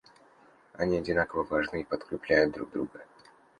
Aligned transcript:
Они 0.73 0.97
одинаково 0.97 1.43
важны 1.43 1.81
и 1.81 1.83
подкрепляют 1.83 2.53
друг 2.53 2.71
друга. 2.71 3.01